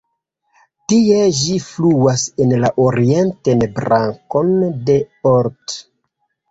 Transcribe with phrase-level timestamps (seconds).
[0.93, 4.53] Tie ĝi fluas en la orientan brakon
[4.91, 4.99] de
[5.37, 5.81] Olt.